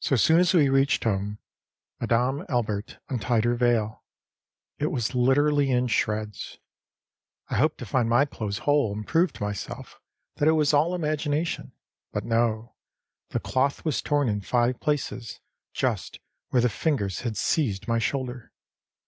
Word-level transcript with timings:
So 0.00 0.16
soon 0.16 0.40
as 0.40 0.52
we 0.52 0.68
reached 0.68 1.04
home, 1.04 1.38
Madame 2.00 2.44
Albert 2.48 2.98
untied 3.08 3.44
her 3.44 3.54
veil; 3.54 4.02
it 4.80 4.88
was 4.90 5.14
literally 5.14 5.70
in 5.70 5.86
shreds. 5.86 6.58
I 7.50 7.58
hoped 7.58 7.78
to 7.78 7.86
find 7.86 8.08
my 8.08 8.24
clothes 8.24 8.58
whole 8.66 8.92
and 8.92 9.06
prove 9.06 9.32
to 9.34 9.44
myself 9.44 10.00
that 10.38 10.48
it 10.48 10.56
was 10.58 10.74
all 10.74 10.92
imagination. 10.92 11.70
But 12.12 12.24
no, 12.24 12.74
the 13.28 13.38
cloth 13.38 13.84
was 13.84 14.02
torn 14.02 14.28
in 14.28 14.40
five 14.40 14.80
places, 14.80 15.38
just 15.72 16.18
where 16.48 16.60
the 16.60 16.68
fingers 16.68 17.20
had 17.20 17.36
seized 17.36 17.86
my 17.86 18.00
shoulder. 18.00 18.50